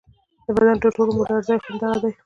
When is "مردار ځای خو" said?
1.17-1.67